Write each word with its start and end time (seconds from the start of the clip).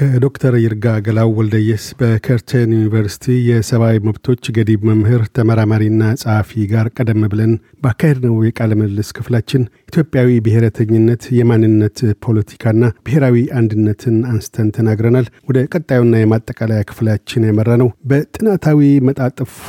ከዶክተር 0.00 0.54
ይርጋ 0.58 0.84
ገላው 1.06 1.30
ወልደየስ 1.38 1.86
በከርተን 1.98 2.70
ዩኒቨርሲቲ 2.74 3.24
የሰብአዊ 3.48 3.96
መብቶች 4.06 4.44
ገዲብ 4.56 4.84
መምህር 4.88 5.22
ተመራማሪና 5.36 6.02
ጸሐፊ 6.20 6.62
ጋር 6.70 6.86
ቀደም 6.94 7.22
ብለን 7.32 7.52
ባካሄድነው 7.84 8.36
የቃለ 8.46 8.70
ምልልስ 8.80 9.08
ክፍላችን 9.16 9.62
ኢትዮጵያዊ 9.90 10.28
ብሔረተኝነት፣ 10.46 11.24
የማንነት 11.38 11.98
ፖለቲካና 12.24 12.92
ብሔራዊ 13.06 13.42
አንድነትን 13.60 14.16
አንስተን 14.30 14.70
ተናግረናል። 14.76 15.28
ወደ 15.48 15.64
ቀጣዩና 15.72 16.20
የማጠቃለያ 16.20 16.86
ክፍላችን 16.90 17.46
ያመራ 17.48 17.76
ነው። 17.82 17.90
በጥናታዊ 18.10 18.80
መጣጥፎ 19.08 19.68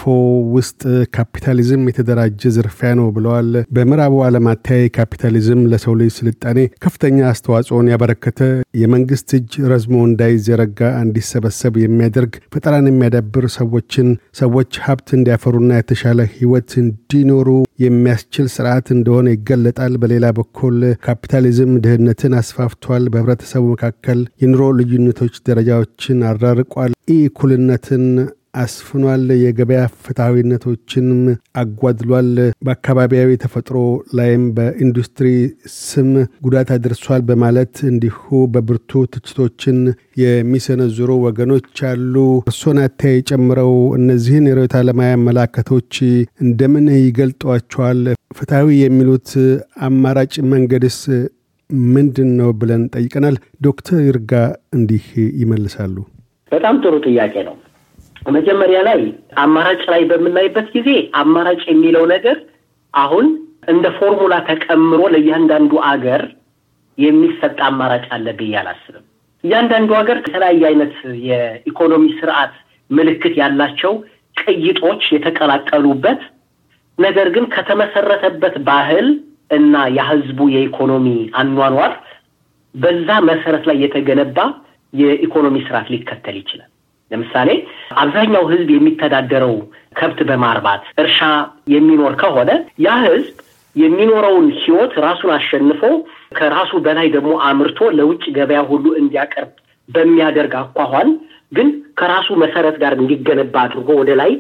ውስጥ 0.56 0.82
ካፒታሊዝም 1.18 1.86
የተደራጀ 1.92 2.54
ዝርፊያ 2.58 2.94
ነው 3.02 3.10
ብለዋል። 3.18 3.52
በምዕራቡ 3.76 4.24
ዓለም 4.28 4.50
አተያይ 4.54 4.88
ካፒታሊዝም 4.98 5.68
ለሰው 5.74 5.96
ልጅ 6.02 6.14
ስልጣኔ 6.20 6.58
ከፍተኛ 6.82 7.20
አስተዋጽኦን 7.32 7.92
ያበረከተ 7.94 8.40
የመንግስት 8.82 9.30
እጅ 9.38 9.54
ረዝሞ 9.72 9.96
እንዳይዘረጋ 10.24 10.80
እንዲሰበሰብ 11.02 11.74
የሚያደርግ 11.82 12.34
ፈጠራን 12.54 12.88
የሚያዳብር 12.90 13.46
ሰዎችን 13.56 14.08
ሰዎች 14.40 14.72
ሀብት 14.86 15.08
እንዲያፈሩና 15.18 15.72
የተሻለ 15.80 16.20
ህይወት 16.34 16.72
እንዲኖሩ 16.82 17.48
የሚያስችል 17.84 18.48
ስርዓት 18.56 18.88
እንደሆነ 18.96 19.28
ይገለጣል። 19.34 19.94
በሌላ 20.02 20.28
በኩል 20.40 20.78
ካፒታሊዝም 21.06 21.72
ድህነትን 21.86 22.36
አስፋፍቷል። 22.42 23.06
በህብረተሰቡ 23.14 23.64
መካከል 23.74 24.22
የኑሮ 24.44 24.70
ልዩነቶች 24.80 25.36
ደረጃዎችን 25.50 26.22
አራርቋል። 26.32 26.94
ኢ 27.10 27.20
አስፍኗል። 28.54 29.24
የገበያ 29.42 29.82
ፍትሐዊነቶችንም 30.04 31.22
አጓድሏል። 31.62 32.30
በአካባቢያዊ 32.66 33.38
ተፈጥሮ 33.44 33.78
ላይም 34.18 34.44
በኢንዱስትሪ 34.58 35.28
ስም 35.80 36.10
ጉዳት 36.46 36.72
አድርሷል 36.76 37.24
በማለት 37.30 37.76
እንዲሁ 37.92 38.20
በብርቱ 38.54 39.04
ትችቶችን 39.14 39.78
የሚሰነዝሩ 40.24 41.10
ወገኖች 41.26 41.60
አሉ። 41.92 42.16
እርሶን 42.46 42.80
አተያይ 42.86 43.20
ጨምረው 43.32 43.74
እነዚህን 44.00 44.50
የርዕዮተ 44.52 44.76
ዓለማዊ 44.82 45.12
አመላከቶች 45.18 45.94
እንደምን 46.46 46.88
ይገልጧቸዋል? 47.00 48.02
ፍትሐዊ 48.34 48.70
የሚሉት 48.82 49.30
አማራጭ 49.86 50.34
መንገድስ 50.52 51.00
ምንድን 51.92 52.30
ነው 52.40 52.50
ብለን 52.60 52.82
ጠይቀናል። 52.94 53.36
ዶክተር 53.62 54.00
ይርጋ 54.08 54.34
እንዲህ 54.74 55.06
ይመልሳሉ። 55.42 55.96
በጣም 56.52 56.76
ጥሩ 56.84 56.94
ጥያቄ 57.06 57.34
ነው። 57.48 57.56
መጀመሪያ 58.22 58.80
ላይ 58.88 59.00
አማራጭ 59.44 59.82
ላይ 59.94 60.02
በምናይበት 60.10 60.68
ጊዜ 60.76 60.90
አማራጭ 61.22 61.62
የሚለው 61.70 62.04
ነገር 62.14 62.38
አሁን 62.94 63.28
እንደ 63.68 63.86
ፎርሙላ 63.98 64.36
ተቀምሮ 64.50 65.02
ለእያንዳንዱ 65.14 65.74
አገር 65.90 66.22
የሚሰጥ 66.98 67.58
አማራጭ 67.68 68.06
አለ 68.16 68.28
ብዬ 68.40 68.54
አላስብም። 68.62 69.06
እያንዳንዱ 69.44 69.90
ሀገር 70.00 70.18
የተለያየ 70.22 70.64
አይነት 70.70 70.96
የኢኮኖሚ 71.28 72.06
ስርዓት 72.20 72.54
ምልክት 72.90 73.34
ያላቸው 73.42 73.94
ቅይጦች 74.38 75.04
የተቀላቀሉበት 75.16 76.22
ነገር 76.98 77.28
ግን 77.36 77.46
ከተመሰረተበት 77.54 78.56
ባህል 78.68 79.08
እና 79.52 79.76
የህዝቡ 79.98 80.42
የኢኮኖሚ 80.56 81.08
አኗኗር 81.42 81.94
በዛ 82.76 83.10
መሰረት 83.30 83.64
ላይ 83.70 83.78
የተገነባ 83.84 84.38
የኢኮኖሚ 84.94 85.58
ስርዓት 85.68 85.88
ሊከተል 85.94 86.36
ይችላል። 86.42 86.71
ለምሳሌ 87.12 87.50
አብዛኛው 88.02 88.44
ህዝብ 88.52 88.70
የሚተዳደረው 88.76 89.56
ከብት 90.00 90.20
በማርባት 90.30 90.84
እርሻ 91.04 91.20
የሚኖር 91.74 92.14
ከሆነ 92.22 92.52
ያ 92.86 92.92
ህዝብ 93.06 93.34
የሚኖረውን 93.76 94.48
ህይወት 94.62 94.94
ራሱን 95.06 95.32
አሸንፎ 95.36 95.82
ከራሱ 96.38 96.72
በላይ 96.86 97.08
ደግሞ 97.16 97.34
አምርቶ 97.50 97.90
ለውጭ 97.98 98.24
ገበያ 98.38 98.62
ሁሉ 98.72 98.86
እንዲያቀርብ 99.02 99.52
በሚያደርግ 99.90 100.54
አኳኋን 100.62 101.10
ግን 101.52 101.70
ከራሱ 102.00 102.30
መሰረት 102.44 102.76
ጋር 102.82 102.94
እንዲገነባ 102.98 103.56
አድርጎ 103.66 103.90
ወደ 104.00 104.12
ላይ 104.22 104.32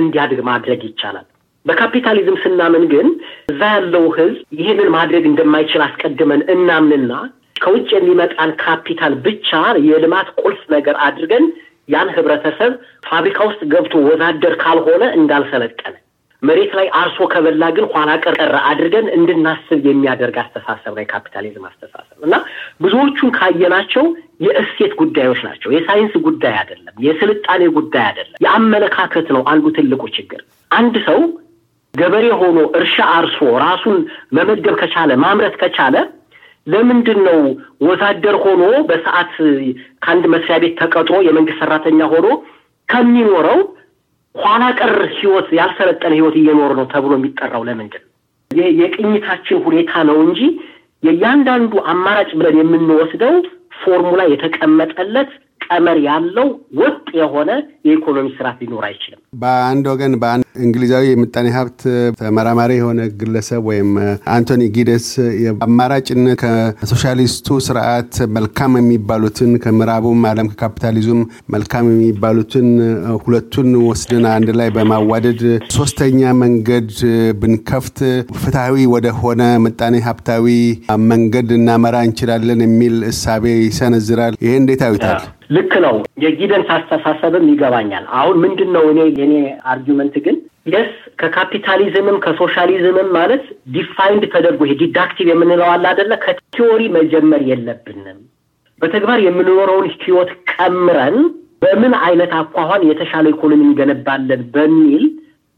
እንዲያድግ 0.00 0.40
ማድረግ 0.50 0.80
ይቻላል። 0.88 1.26
በካፒታሊዝም 1.66 2.36
ስናምን 2.42 2.84
ግን 2.92 3.08
እዛ 3.52 3.62
ያለው 3.74 4.04
ህዝብ 4.18 4.38
ይህንን 4.58 4.88
ማድረግ 4.96 5.24
እንደማይችል 5.30 5.82
አስቀድመን 5.86 6.42
እናምንና 6.54 7.12
ከውጭ 7.56 7.88
የሚመጣን 7.96 8.50
ካፒታል 8.62 9.14
ብቻ 9.24 9.48
የልማት 9.88 10.28
ቁልፍ 10.42 10.62
ነገር 10.74 10.96
አድርገን 11.06 11.44
ያን 11.90 12.08
ህብረተሰብ 12.16 12.72
ፋብሪካ 13.08 13.38
ውስጥ 13.48 13.62
ገብቶ 13.72 13.94
ወዛደር 14.06 14.54
ካልሆነ 14.62 15.04
እንዳልሰለጠነ 15.18 15.94
መሬት 16.42 16.72
ላይ 16.78 16.86
አርሶ 16.98 17.26
ከበላ 17.32 17.64
ግን 17.76 17.86
ኋላ 17.92 18.10
ቀር 18.24 18.36
አድርገን 18.62 19.06
እንድናስብ 19.16 19.80
የሚያደርግ 19.88 20.36
አስተሳሰብ 20.42 20.92
ነው 20.92 21.02
የካፒታሊዝም 21.02 21.64
አስተሳሰብ 21.70 22.18
እና 22.26 22.34
ብዙዎቹን 22.84 23.30
ካየናቸው 23.38 24.04
የእሴት 24.44 24.92
ጉዳዮች 25.00 25.40
ናቸው። 25.46 25.70
የሳይንስ 25.74 26.14
ጉዳይ 26.26 26.54
አይደለም። 26.60 26.94
የስልጣኔ 27.06 27.62
ጉዳይ 27.76 28.04
አይደለም። 28.06 28.38
የአመለካከት 28.46 29.28
ነው 29.36 29.42
አንዱ 29.52 29.66
ትልቁ 29.78 30.02
ችግር። 30.16 30.40
አንድ 30.70 30.96
ሰው 31.08 31.20
ገበሬ 31.94 32.26
ሆኖ 32.40 32.58
እርሻ 32.78 32.96
አርሶ 33.14 33.38
ራሱን 33.62 33.98
መመገብ 34.36 34.74
ከቻለ 34.80 35.12
ማምረት 35.22 35.56
ከቻለ 35.62 35.96
ለምንድን 36.66 37.20
ነው 37.26 37.38
ወዛደር 37.86 38.36
ሆኖ 38.44 38.62
በሰዓት 38.88 39.32
ከአንድ 40.02 40.24
መስሪያ 40.34 40.56
ቤት 40.62 40.74
ተቀጥሮ 40.80 41.16
የመንግስት 41.26 41.60
ሰራተኛ 41.62 42.00
ሆኖ 42.12 42.26
ከሚኖረው 42.88 43.60
ኋላ 44.34 44.64
ቀር 44.80 44.92
ህይወት 45.14 45.48
ያልሰለጠነ 45.58 46.12
ህይወት 46.18 46.36
እየኖረ 46.40 46.72
ነው 46.80 46.86
ተብሎ 46.92 47.12
የሚጠራው 47.18 47.62
ለምንድን 47.68 48.02
ነው? 48.02 48.08
የቅኝታችን 48.80 49.58
ሁኔታ 49.66 49.92
ነው 50.08 50.18
እንጂ 50.26 50.40
የእያንዳንዱ 51.02 51.72
አማራጭ 51.90 52.30
ብለን 52.38 52.56
የምንወስደው 52.60 53.34
ፎርሙላ 53.82 54.22
የተቀመጠለት 54.32 55.30
ቀመር 55.66 55.98
ያለው 56.06 56.48
ወጥ 56.80 57.06
የሆነ 57.18 57.50
የኢኮኖሚ 57.86 58.26
ስርዓት 58.36 58.58
ሊኖር 58.62 58.84
አይችልም። 58.88 59.20
በአንድ 59.42 59.84
ወገን 59.92 60.14
በአንድ 60.22 60.46
እንግሊዛዊ 60.54 61.04
የምጣኔ 61.08 61.48
ሀብት 61.54 61.80
ተመራማሪ 62.20 62.70
የሆነ 62.76 63.00
ግለሰብ 63.20 63.62
ወይም 63.70 63.90
አንቶኒ 64.34 64.62
ጊደስ 64.76 65.06
አማራጭነት 65.66 66.40
ከሶሻሊስቱ 66.42 67.58
ስርዓት 67.66 68.14
መልካም 68.36 68.78
የሚባሉትን 68.80 69.52
ከምዕራቡም 69.64 70.26
ዓለም 70.30 70.50
ከካፒታሊዝም 70.52 71.20
መልካም 71.54 71.86
የሚባሉትን 71.92 72.68
ሁለቱን 73.24 73.70
ወስድን 73.86 74.26
አንድ 74.34 74.50
ላይ 74.60 74.70
በማዋደድ 74.76 75.42
ሶስተኛ 75.76 76.32
መንገድ 76.42 76.90
ብንከፍት 77.40 77.98
ፍትሐዊ 78.40 78.86
ወደሆነ 78.94 79.42
ምጣኔ 79.64 79.96
ሀብታዊ 80.06 80.46
መንገድ 81.10 81.50
እናመራ 81.58 81.96
እንችላለን 82.06 82.62
የሚል 82.66 82.96
እሳቤ 83.10 83.44
ይሰነዝራል። 83.62 84.34
ይሄ 84.44 84.54
እንዴት 84.60 84.82
አዩታል? 84.86 85.20
ልክ 85.56 85.72
ነው። 85.84 85.94
የጊደንስ 86.24 86.68
አስተሳሰብም 86.74 87.46
ይገባኛል። 87.52 88.04
አሁን 88.18 88.36
ምንድን 88.44 88.70
ነው 88.76 88.84
እኔ 88.92 89.00
የኔ 89.20 89.34
argument 89.72 90.16
ግን 90.26 90.36
yes 90.66 90.90
ከካፒታሊዝምም 91.20 92.16
ከሶሻሊዝምም 92.24 93.08
ማለት 93.16 93.44
defined 93.74 94.22
ተደርጎ 94.32 94.60
ይሄ 94.66 94.74
deductive 94.82 95.26
የምንለው 95.30 95.68
አለ 95.74 95.84
አደለ? 95.92 96.12
ከ 96.24 96.38
theory 96.38 96.82
መጀመር 96.96 97.42
የለብንም። 97.50 98.18
በተግባር 98.80 99.18
የምንኖረውን 99.22 99.86
ህይወት 100.02 100.30
ቀምረን 100.52 101.16
በምን 101.62 101.94
አይነት 102.04 102.32
አኳኋን 102.40 102.82
የተሻለ 102.88 103.26
ኢኮኖሚ 103.34 103.62
እንገነባለን 103.66 104.42
በሚል 104.54 105.02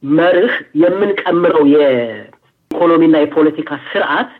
መርህ 0.02 0.54
የምንቀምረው 0.82 1.64
የኢኮኖሚና 1.74 3.16
የፖለቲካ 3.22 3.70
ስርዓት 3.90 4.30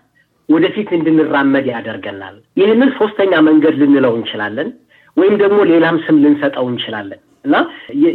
ወደፊት 0.48 0.88
እንድንራመድ 0.96 1.66
ያደርገናል። 1.72 2.36
ይህንን 2.60 2.90
ሶስተኛ 2.98 3.34
መንገድ 3.48 3.74
ልንለው 3.82 4.14
እንችላለን 4.18 4.70
ወይም 5.16 5.34
ደግሞ 5.42 5.58
ሌላም 5.70 5.96
ስም 6.04 6.16
ልንሰጠው 6.24 6.66
እንችላለን 6.72 7.20
እና 7.44 7.54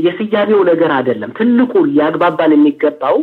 የስያሜው 0.06 0.62
ነገር 0.70 0.92
አይደለም። 0.98 1.32
ትልቁ 1.40 1.74
ሊያግባባን 1.90 2.54
የሚገባው 2.56 3.18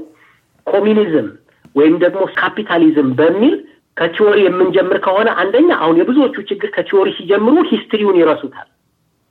ኮሚኒዝም 0.67 1.29
ወይም 1.75 1.97
ደግሞ 2.05 2.23
ካፒታሊዝም 2.37 3.09
በሚል 3.19 3.55
ከ 3.97 4.07
theory 4.07 4.39
የምንጀምር 4.45 4.99
ከሆነ 5.05 5.29
አንደኛ 5.43 5.71
አሁን 5.83 5.99
የብዙዎቹ 6.01 6.37
ችግር 6.51 6.71
ከ 6.77 6.85
theory 6.85 7.09
ሲጀምሩ 7.19 7.57
history 7.71 8.01
ውን 8.01 8.19
ይረሱታል። 8.21 8.69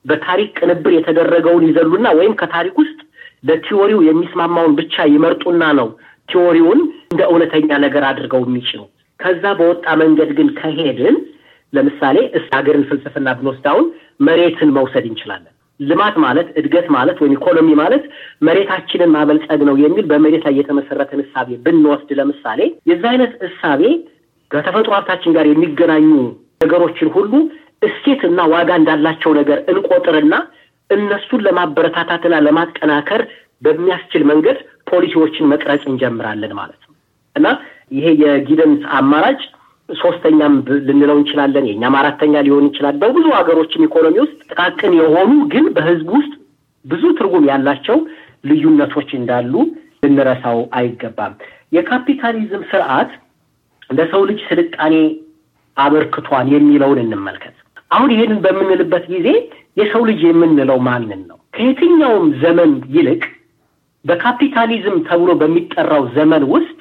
በታሪክ 0.05 0.49
ቅንብር 0.59 0.93
የተደረገውን 0.95 1.65
ይዘሉና 1.69 2.07
ወይም 2.17 2.33
ከታሪክ 2.41 2.75
ውስጥ 2.81 2.99
ለ 3.43 3.54
theory 3.54 3.88
ው 3.88 3.99
የሚስማማውን 4.07 4.73
ብቻ 4.79 5.05
ይመርጡና 5.13 5.63
ነው 5.79 5.87
theory 6.29 6.59
ውን 6.59 6.79
እንደ 7.13 7.21
እውነተኛ 7.29 7.69
ነገር 7.85 8.03
አድርገው 8.09 8.43
የሚችሉ። 8.47 8.81
ከዛ 9.19 9.43
በወጣ 9.59 9.85
መንገድ 10.01 10.29
ግን 10.37 10.47
ከሄድን 10.59 11.17
ለምሳሌ 11.73 12.17
ሀገርን 12.49 12.85
ፍልስፍና 12.89 13.29
ብንወስድ 13.37 13.65
አሁን 13.71 13.85
መሬትን 14.27 14.71
መውሰድ 14.77 15.05
እንችላለን። 15.09 15.53
ልማት 15.83 16.15
ማለት 16.23 16.47
እድገት 16.59 16.87
ማለት 16.95 17.17
ወይም 17.21 17.33
ኢኮኖሚ 17.37 17.69
ማለት 17.79 18.03
መሬታችንን 18.47 19.13
ማበልጸግ 19.15 19.61
ነው 19.69 19.75
የሚል 19.83 20.05
በመሬት 20.11 20.43
ላይ 20.47 20.55
የተመሰረተን 20.59 21.21
እሳቤ 21.23 21.57
ብንወስድ 21.65 22.11
ለምሳሌ 22.19 22.59
የዛ 22.91 23.03
አይነት 23.13 23.33
እሳቤ 23.47 23.81
ከተፈጥሮ 24.51 24.91
ሀብታችን 24.97 25.35
ጋር 25.37 25.45
የሚገናኙ 25.49 26.09
ነገሮችን 26.63 27.09
ሁሉ 27.15 27.31
እሴት 27.81 28.21
እና 28.27 28.41
ዋጋ 28.51 28.71
እንዳላቸው 28.79 29.31
ነገር 29.39 29.59
እንቆጥርና 29.71 30.35
እነሱን 30.89 31.41
ለማበረታታትና 31.45 32.35
ለማጠናከር 32.45 33.21
በሚያስችል 33.61 34.23
መንገድ 34.31 34.57
ፖሊሲዎችን 34.91 35.49
መቅረጽ 35.51 35.83
እንጀምራለን 35.89 36.53
ማለት 36.59 36.81
ነው። 36.85 36.93
እና 37.35 37.47
ይሄ 37.95 38.07
የጊደንስ 38.23 38.83
አማራጭ 38.97 39.41
ሶስተኛም 39.89 40.53
ልንለው 40.87 41.17
እንችላለን። 41.19 41.65
የእኛም 41.69 41.95
አራተኛ 41.99 42.35
ሊሆን 42.45 42.67
ይችላል። 42.69 42.95
በብዙ 43.01 43.25
ሀገሮችም 43.37 43.85
ኢኮኖሚ 43.87 44.15
ውስጥ 44.23 44.37
ጥቃቅን 44.49 44.93
የሆኑ 44.99 45.31
ግን 45.53 45.65
በህዝብ 45.75 46.09
ውስጥ 46.17 46.33
ብዙ 46.85 47.03
ትርጉም 47.17 47.45
ያላቸው 47.51 47.97
ልዩነቶች 48.43 49.09
እንዳሉ 49.19 49.53
ልንረሳው 50.03 50.59
አይገባም። 50.77 51.33
የካፒታሊዝም 51.75 52.63
ስርዓት 52.71 53.11
ለሰው 53.89 54.21
ልጅ 54.29 54.39
ስልጣኔ 54.49 54.95
አበርክቷል 55.77 56.47
የሚለውን 56.55 56.99
እንመልከት። 57.03 57.55
አሁን 57.91 58.09
ይሄንን 58.13 58.39
በምንልበት 58.43 59.05
ጊዜ 59.13 59.27
የሰው 59.77 60.01
ልጅ 60.09 60.21
የምንለው 60.27 60.79
ማንን 60.87 61.21
ነው? 61.29 61.37
ከየትኛውም 61.55 62.27
ዘመን 62.43 62.71
ይልቅ 62.95 63.23
በካፒታሊዝም 64.05 64.97
ተብሎ 65.07 65.31
በሚጠራው 65.41 66.03
ዘመን 66.15 66.43
ውስጥ 66.53 66.77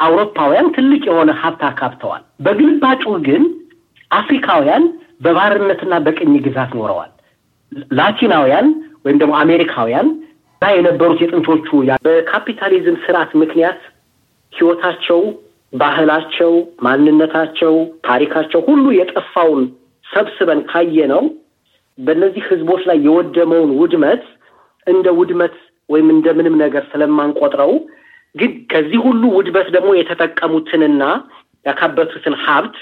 አውሮፓውያን 0.00 0.66
ትልቅ 0.76 1.02
የሆነ 1.08 1.30
ሀብት 1.40 1.62
አካብተዋል። 1.68 2.22
በግልባጩ 2.44 3.04
ግን 3.26 3.42
አፍሪካውያን 4.10 4.84
በባርነትና 5.24 5.94
በቅኝ 6.06 6.32
ግዛት 6.46 6.72
ኖረዋል። 6.78 7.12
ላቲናውያን 7.98 8.66
ወይም 9.04 9.18
ደግሞ 9.22 9.34
አሜሪካውያን 9.42 10.08
ዛ 10.62 10.70
የነበሩት 10.74 11.18
የጥንቶቹ 11.22 11.68
በካፒታሊዝም 12.06 12.96
ስርዓት 13.04 13.32
ምክንያት 13.42 13.80
ህይወታቸው፣ 14.52 15.20
ባህላቸው፣ 15.72 16.52
ማንነታቸው፣ 16.86 17.74
ታሪካቸው 18.06 18.60
ሁሉ 18.68 18.84
የጠፋውን 18.98 19.62
ሰብስበን 20.06 20.60
ካየነው 20.70 21.24
በእነዚህ 21.98 22.42
ህዝቦች 22.50 22.82
ላይ 22.88 22.98
የወደመውን 23.06 23.70
ውድመት 23.80 24.24
እንደ 24.86 25.06
ውድመት 25.18 25.54
ወይም 25.88 26.08
እንደ 26.14 26.26
ምንም 26.38 26.54
ነገር 26.62 26.84
ስለማንቆጥረው 26.92 27.72
ግን 28.36 28.52
ከዚህ 28.72 28.98
ሁሉ 29.06 29.22
ውድበት 29.36 29.68
ደግሞ 29.76 29.90
የተጠቀሙትንና 29.96 31.02
ያካበቱትን 31.66 32.34
ሀብት 32.44 32.76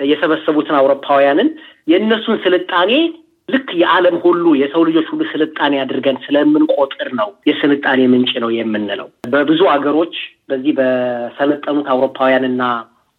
የሰበሰቡትን 0.00 0.76
አውሮፓውያንን 0.78 1.48
የእነሱን 1.88 2.38
ስልጣኔ 2.44 2.90
ልክ 3.48 3.68
የዓለም 3.80 4.16
ሁሉ 4.24 4.44
የሰው 4.60 4.82
ልጆች 4.88 5.06
ሁሉ 5.12 5.22
ስልጣኔ 5.32 5.74
አድርገን 5.82 6.16
ስለምንቆጥር 6.24 7.08
ነው 7.20 7.28
የስልጣኔ 7.48 8.00
ምንጭ 8.12 8.32
ነው 8.44 8.50
የምንለው። 8.56 9.08
በብዙ 9.34 9.60
አገሮች 9.74 10.14
በዚህ 10.48 10.72
በሰለጠኑት 10.78 11.88
አውሮፓውያንና 11.94 12.62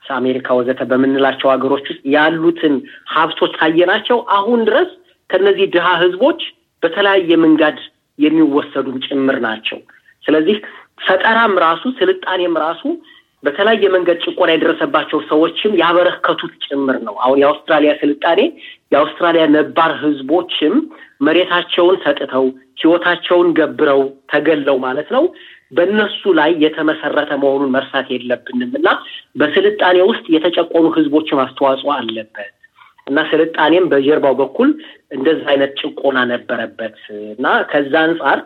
አሜሪካ 0.04 0.48
ወዘተ 0.58 0.82
በምንላቸው 0.90 1.48
ሀገሮች 1.54 1.86
ውስጥ 1.92 2.04
ያሉትን 2.14 2.76
ሀብቶች 3.14 3.54
ካየናቸው 3.60 4.20
አሁን 4.38 4.60
ድረስ 4.68 4.90
ከነዚህ 5.30 5.66
ድሃ 5.74 5.88
ህዝቦች 6.04 6.42
በተለያየ 6.84 7.32
መንገድ 7.44 7.78
የሚወሰዱም 8.20 8.98
ጭምር 9.08 9.38
ናቸው። 9.48 9.80
ስለዚህ 10.26 10.58
ፈጠራም 10.98 11.54
ራሱ 11.64 11.84
ስልጣኔም 12.00 12.56
ራሱ 12.64 12.84
በተለያየ 13.44 13.88
መንገድ 13.96 14.18
ጭቆና 14.26 14.52
የደረሰባቸው 14.54 15.20
ሰዎችም 15.30 15.74
ያበረከቱት 15.82 16.54
ጭምር 16.66 16.98
ነው። 17.08 17.16
አሁን 17.24 17.38
የአውስትራሊያ 17.42 17.92
ስልጣኔ 18.02 18.40
የአውስትራሊያ 18.92 19.44
ነባር 19.56 19.92
ህዝቦችም 20.02 20.74
መሬታቸውን 21.22 21.96
ሰጥተው 22.06 22.46
ህይወታቸውን 22.82 23.48
ገብረው 23.60 24.02
ተገለው 24.32 24.78
ማለት 24.86 25.08
ነው 25.16 25.24
በእነሱ 25.72 26.22
ላይ 26.40 26.52
የተመሰረተ 26.64 27.32
መሆኑን 27.42 27.74
መርሳት 27.76 28.08
የለብንም 28.14 28.72
እና 28.80 28.90
በስልጣኔ 29.36 29.98
ውስጥ 30.12 30.26
የተጨቆኑ 30.36 30.86
ህዝቦችም 30.98 31.42
አስተዋጽኦ 31.44 31.90
አለበት 31.96 32.54
እና 33.08 33.20
ስልጣኔም 33.32 33.86
በጀርባው 33.92 34.36
በኩል 34.42 34.70
እንደዛ 35.12 35.44
አይነት 35.54 35.74
ጭቆና 35.82 36.20
ነበረበት 36.32 36.98
እና 37.34 37.48
ከዛ 37.72 37.94
አንጻር 38.08 38.40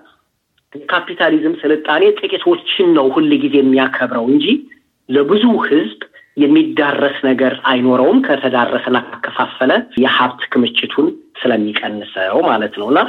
የካፒታሊዝም 0.75 1.55
ስልጣኔ 1.61 2.03
ጥቂቶችን 2.19 2.89
ነው 2.97 3.07
ሁል 3.15 3.31
ጊዜ 3.43 3.55
የሚያከብረው 3.59 4.25
እንጂ 4.33 4.45
ለብዙ 5.09 5.43
ህዝብ 5.65 5.99
የሚዳረስ 6.37 7.17
ነገር 7.29 7.53
አይኖረውም። 7.71 8.19
ከተዳረሰና 8.27 8.97
ካከፋፈለ 9.07 9.71
የሀብት 10.03 10.43
ክምችቱን 10.53 11.07
ስለሚቀንሰው 11.41 12.37
ማለት 12.49 12.73
ነው 12.81 12.87
እና 12.91 12.99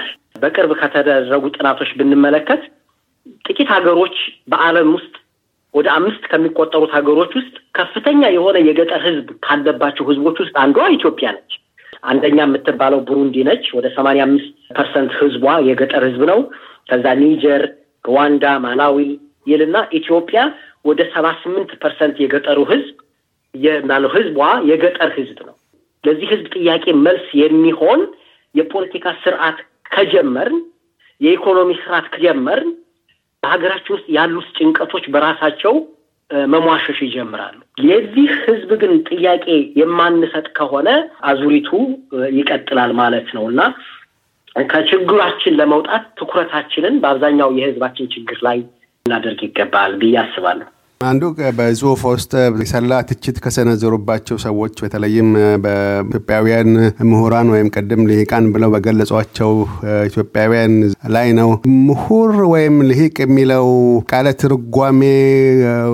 በቅርብ 0.42 0.72
ከተደረጉ 0.80 1.44
ጥናቶች 1.56 1.90
ብንመለከት 1.98 2.62
ጥቂት 3.46 3.68
ሀገሮች 3.74 4.16
በዓለም 4.52 4.88
ውስጥ 4.96 5.14
ወደ 5.74 5.88
አምስት 5.96 6.24
ከሚቆጠሩት 6.30 6.92
ሀገሮች 6.96 7.32
ውስጥ 7.38 7.54
ከፍተኛ 7.78 8.22
የሆነ 8.34 8.56
የገጠር 8.66 9.00
ህዝብ 9.06 9.28
ካለባቸው 9.44 10.08
ህዝቦች 10.10 10.36
ውስጥ 10.42 10.54
አንዷ 10.62 10.88
ኢትዮጵያ 10.96 11.28
ነች። 11.36 11.52
አንደኛ 12.04 12.38
የምትባለው 12.44 13.00
ቡሩንዲ 13.08 13.44
ነች። 13.48 13.64
ወደ 13.76 13.86
ሰማንያ 13.96 14.22
አምስት 14.28 14.48
percent 14.76 15.12
ህዝቧ 15.20 15.44
የገጠር 15.68 16.04
ህዝብ 16.08 16.22
ነው። 16.32 16.40
ከዛ 16.88 17.06
ኒጀር፣ 17.20 17.62
ሩዋንዳ፣ 18.04 18.44
ማላዊ 18.64 18.98
ይልና 19.46 19.76
ኢትዮጵያ 19.98 20.40
ወደ 20.84 21.00
ሰባ 21.14 21.26
ስምንት 21.42 21.70
percent 21.82 22.16
የገጠሩ 22.22 22.58
ህዝብ 22.70 22.96
የማለው 23.54 24.10
ህዝቧ 24.16 24.38
የገጠር 24.70 25.10
ህዝብ 25.18 25.38
ነው። 25.48 25.56
ለዚህ 26.04 26.28
ህዝብ 26.32 26.46
ጥያቄ 26.56 26.84
መልስ 27.06 27.26
የሚሆን 27.40 28.00
የፖለቲካ 28.54 29.06
ስርዓት 29.22 29.58
ከጀመርን፣ 29.90 30.58
የኢኮኖሚ 31.20 31.70
ስርዓት 31.82 32.06
ከጀመርን 32.14 32.70
በሀገራችን 33.42 33.94
ውስጥ 33.96 34.06
ያሉት 34.16 34.48
ጭንቀቶች 34.58 35.04
በራሳቸው 35.14 35.74
መሟሸሽ 36.52 36.98
ይጀምራሉ። 37.04 37.56
የዚህ 37.84 38.28
ህዝብ 38.44 38.70
ግን 38.82 38.92
ጥያቄ 39.10 39.46
የማንሰጥ 39.80 40.46
ከሆነ 40.58 40.88
አዙሪቱ 41.30 41.70
ይቀጥላል 42.36 42.92
ማለት 43.00 43.28
ነው 43.36 43.44
እና 43.52 43.60
ከችግራችን 44.56 45.56
ለመውጣት 45.58 46.04
ትኩረታችንን 46.18 46.94
በአብዛኛው 47.02 47.50
የህዝባችን 47.58 48.10
ችግር 48.14 48.38
ላይ 48.46 48.58
እናደርግ 49.06 49.40
ይገባል 49.46 49.92
ብዬ 50.00 50.14
አስባለሁ። 50.22 50.68
አንዱ 51.08 51.22
በጽሁፍ 51.58 52.00
ውስጥ 52.08 52.32
የሰላ 52.62 52.98
ትችት 53.08 53.36
ከሰነዘሩባቸው 53.44 54.36
ሰዎች 54.44 54.74
በተለይም 54.82 55.28
በኢትዮጵያውያን 55.64 56.70
ምሁራን 57.10 57.48
ወይም 57.54 57.68
ቅድም 57.74 58.02
ልሂቃን 58.10 58.46
ብለው 58.54 58.70
በገለጿቸው 58.74 59.52
ኢትዮጵያውያን 60.08 60.74
ላይ 61.14 61.28
ነው። 61.38 61.50
ምሁር 61.86 62.34
ወይም 62.52 62.76
ልሂቅ 62.90 63.16
የሚለው 63.24 63.68
ቃለ 64.12 64.28
ትርጓሜ 64.42 65.00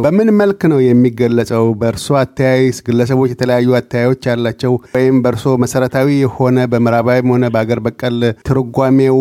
በምን 0.04 0.30
መልክ 0.40 0.60
ነው 0.72 0.80
የሚገለጸው? 0.84 1.64
በእርሶ 1.80 2.08
አተያይ 2.22 2.56
ግለሰቦች 2.88 3.32
የተለያዩ 3.34 3.68
አተያዮች 3.80 4.22
ያላቸው 4.30 4.74
ወይም 4.96 5.16
በእርሶ 5.24 5.56
መሰረታዊ 5.64 6.08
የሆነ 6.20 6.58
በምዕራባዊም 6.72 7.32
ሆነ 7.34 7.46
በአገር 7.54 7.80
በቀል 7.86 8.18
ትርጓሜው 8.48 9.18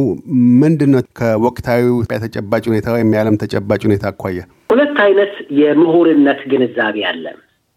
ምንድን 0.62 0.92
ነው? 0.94 1.04
ከወቅታዊ 1.20 1.84
ተጨባጭ 2.24 2.64
ሁኔታ 2.72 2.88
ወይም 2.96 3.12
የዓለም 3.16 3.42
ተጨባጭ 3.44 3.82
ሁኔታ 3.88 4.06
አኳያ 4.14 4.42
ሁለት 4.70 4.98
አይነት 5.04 5.34
የምሁርነት 5.60 6.40
ግንዛቤ 6.52 6.98
አለ። 7.10 7.26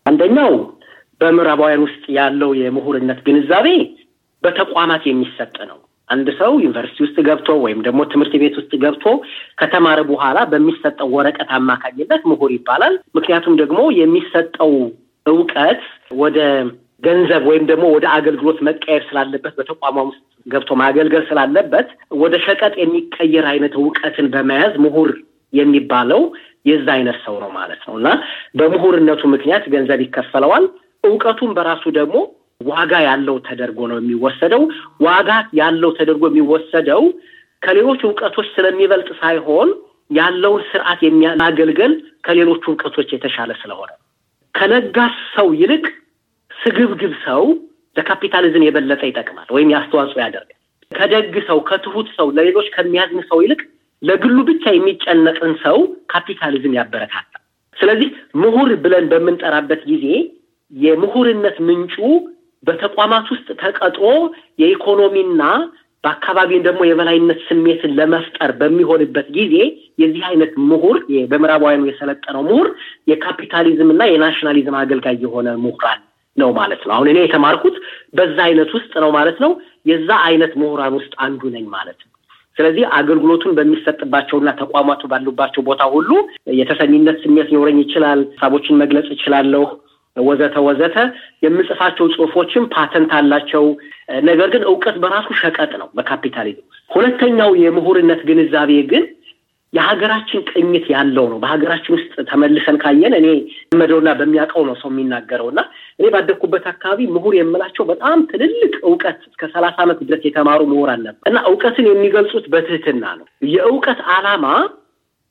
አንደኛው 0.06 0.52
በምዕራባውያን 1.20 1.84
ውስጥ 1.86 2.04
ያለው 2.16 2.50
የምሁርነት 2.60 3.18
ግንዛቤ 3.26 3.68
በተቋማት 4.42 5.02
የሚሰጥ 5.08 5.56
ነው። 5.70 5.78
አንድ 6.08 6.28
ሰው 6.38 6.52
ዩኒቨርሲቲ 6.58 6.98
ውስጥ 7.04 7.16
ገብቶ 7.26 7.50
ወይም 7.64 7.80
ደግሞ 7.86 8.00
ትምህርት 8.12 8.32
ቤት 8.42 8.54
ውስጥ 8.60 8.72
ገብቶ 8.84 9.04
ከተማረ 9.60 10.00
በኋላ 10.08 10.38
በሚሰጠው 10.52 11.08
ወረቀት 11.16 11.50
አማካኝነት 11.58 12.22
ምሁር 12.30 12.50
ይባላል። 12.56 12.94
ምክንያቱም 13.18 13.54
ደግሞ 13.60 13.80
የሚሰጠው 14.00 14.72
እውቀት 15.26 15.82
ወደ 16.22 16.38
ገንዘብ 17.02 17.42
ወይም 17.50 17.64
ደግሞ 17.70 17.84
ወደ 17.94 18.06
አገልግሎት 18.16 18.58
መቀየር 18.68 19.02
ስላለበት 19.08 19.54
በተቋሟ 19.58 19.96
ውስጥ 20.08 20.20
ገብቶ 20.46 20.70
ማገልገል 20.80 21.24
ስላለበት 21.30 21.88
ወደ 22.22 22.34
ሸቀጥ 22.46 22.74
የሚቀየር 22.78 23.46
አይነት 23.52 23.74
እውቀትን 23.80 24.26
በመያዝ 24.34 24.74
ምሁር 24.84 25.10
የሚባለው 25.52 26.22
የዛ 26.66 26.86
አይነት 26.96 27.18
ሰው 27.26 27.34
ነው 27.42 27.50
ማለት 27.56 27.82
ነው 27.86 27.94
እና 27.98 28.08
በምሁርነቱ 28.58 29.22
ምክንያት 29.34 29.64
ገንዘብ 29.74 30.00
ይከፈለዋል። 30.04 30.64
እውቀቱን 31.04 31.52
በራሱ 31.56 31.84
ደግሞ 31.98 32.16
ዋጋ 32.66 32.92
ያለው 33.06 33.36
ተደርጎ 33.46 33.80
ነው 33.90 33.98
የሚወሰደው። 34.00 34.62
ዋጋ 35.06 35.28
ያለው 35.60 35.90
ተደርጎ 35.98 36.24
የሚወሰደው 36.30 37.02
ከሌሎች 37.62 38.00
እውቀቶች 38.06 38.46
ስለሚበልጥ 38.54 39.08
ሳይሆን 39.22 39.70
ያለውን 40.10 40.62
ስርዓት 40.70 41.00
የሚያገልገል 41.06 41.92
ከሌሎቹ 42.24 42.64
እውቀቶች 42.70 43.08
የተሻለ 43.14 43.50
ስለሆነ 43.60 43.90
ከነጋስ 44.54 45.16
ሰው 45.34 45.48
ይልቅ 45.60 45.84
ስግብግብ 46.50 47.12
ሰው 47.26 47.42
ለካፒታሊዝም 47.96 48.64
የበለጠ 48.66 49.02
ይጠቅማል 49.08 49.48
ወይም 49.54 49.68
ያስተዋጽኦ 49.74 50.18
ያደርጋል። 50.22 50.56
ከደግ 50.92 51.34
ሰው፣ 51.48 51.58
ከትሁት 51.68 52.08
ሰው፣ 52.16 52.26
ለሌሎች 52.36 52.66
ከሚያዝን 52.74 53.22
ሰው 53.30 53.38
ይልቅ 53.44 53.60
ለግሉ 54.02 54.36
ብቻ 54.48 54.64
የሚጨነቅን 54.74 55.52
ሰው 55.64 55.78
ካፒታሊዝም 56.12 56.76
ያበረታታል። 56.78 57.42
ስለዚህ 57.76 58.08
ምሁር 58.42 58.70
ብለን 58.84 59.04
በምንጠራበት 59.10 59.82
ጊዜ 59.90 60.06
የምሁርነት 60.72 61.56
ምንጩ 61.68 61.96
በተቋማት 62.64 63.26
ውስጥ 63.34 63.48
ተቀጥሮ 63.60 64.06
የኢኮኖሚና 64.62 65.42
በአካባቢን 66.04 66.62
ደግሞ 66.66 66.82
የበላይነት 66.86 67.40
ስሜትን 67.48 67.92
ለመፍጠር 67.98 68.50
በሚሆንበት 68.60 69.26
ጊዜ 69.34 69.54
የዚህ 70.02 70.22
አይነት 70.28 70.52
ምሁር 70.68 70.96
በምዕራባውያኑ 71.30 71.82
የሰለጠነው 71.88 72.42
ምሁር 72.48 72.68
የካፒታሊዝም 73.10 73.90
እና 73.94 74.04
የናሽናሊዝም 74.10 74.78
አገልጋይ 74.80 75.18
የሆነ 75.24 75.48
ምሁራን 75.64 76.00
ነው 76.36 76.50
ማለት 76.58 76.82
ነው። 76.86 76.94
አሁን 76.96 77.10
እኔ 77.12 77.18
የተማርኩት 77.22 77.76
በዛ 78.14 78.38
አይነት 78.48 78.70
ውስጥ 78.76 78.92
ነው 79.04 79.10
ማለት 79.18 79.38
ነው። 79.44 79.52
የዛ 79.86 80.10
አይነት 80.28 80.52
ምሁራን 80.60 80.94
ውስጥ 80.98 81.12
አንዱ 81.24 81.42
ነኝ 81.54 81.66
ማለት 81.74 81.98
ነው። 82.00 82.09
ስለዚህ 82.60 82.84
አገልግሎቱን 82.96 83.54
በሚሰጥባቸውና 83.58 84.50
ተቋማቱ 84.58 85.02
ባሉባቸው 85.10 85.62
ቦታ 85.68 85.82
ሁሉ 85.92 86.10
የተሰሚነት 86.58 87.16
ስሜት 87.22 87.48
ሊኖረኝ 87.52 87.78
ይችላል። 87.82 88.20
ሀሳቦችን 88.32 88.80
መግለጽ 88.82 89.08
እችላለሁ። 89.14 89.64
ወዘተ 90.16 90.56
ወዘተ። 90.66 90.96
የምጽፋቸው 91.44 92.06
ጽሁፎችም 92.14 92.64
ፓተንት 92.72 93.12
አላቸው። 93.18 93.64
ነገር 94.28 94.48
ግን 94.54 94.62
እውቀት 94.70 94.96
በራሱ 95.02 95.28
ሸቀጥ 95.40 95.72
ነው 95.82 95.88
በካፒታሊዝም 95.96 96.66
ሁለተኛው 96.90 97.50
የምሁርነት 97.62 98.20
ግንዛቤ 98.28 98.72
ግን 98.92 99.04
የሀገራችን 99.72 100.40
ቅኝት 100.50 100.86
ያለው 100.94 101.26
ነው። 101.32 101.38
በሀገራችን 101.42 101.94
ውስጥ 101.96 102.14
ተመልሰን 102.30 102.78
ካየን 102.82 103.14
እኔ 103.18 103.26
መደውና 103.80 104.10
በሚያውቀው 104.20 104.64
ነው 104.68 104.76
ሰው 104.80 104.90
የሚናገረው 104.92 105.48
እና 105.52 105.60
እኔ 106.00 106.08
ባደግኩበት 106.12 106.64
አካባቢ 106.70 107.06
ምሁር 107.14 107.34
የምላቸው 107.36 107.84
በጣም 107.90 108.18
ትልልቅ 108.30 108.74
እውቀት 108.84 109.18
እስከ 109.26 109.42
ሰላሳ 109.54 109.76
ዓመት 109.84 109.98
ድረስ 110.06 110.22
የተማሩ 110.26 110.60
ምሁራን 110.70 111.00
ነበር 111.06 111.24
እና 111.30 111.38
እውቀትን 111.48 111.88
የሚገልጹት 111.88 112.46
በትህትና 112.52 113.04
ነው። 113.18 113.26
የእውቀት 113.50 114.00
ዓላማ 114.14 114.46